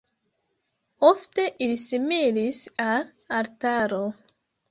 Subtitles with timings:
[1.09, 3.07] Ofte ili similis al
[3.41, 4.03] altaro.